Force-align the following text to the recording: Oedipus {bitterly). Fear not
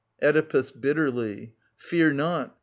Oedipus 0.19 0.71
{bitterly). 0.71 1.53
Fear 1.77 2.13
not 2.13 2.57